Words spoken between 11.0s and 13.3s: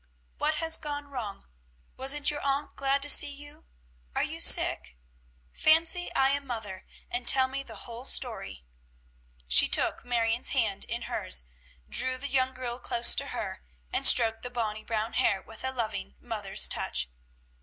hers, drew the young girl close to